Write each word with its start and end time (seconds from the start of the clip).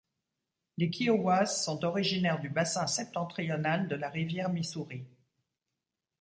Les 0.77 0.89
Kiowas 0.89 1.45
sont 1.45 1.85
originaires 1.85 2.39
du 2.41 2.49
bassin 2.49 2.87
septentrional 2.87 3.87
de 3.87 3.95
la 3.95 4.09
rivière 4.09 4.49
Missouri. 4.49 5.05